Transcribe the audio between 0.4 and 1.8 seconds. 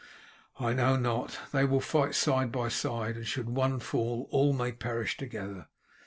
"I know not. They will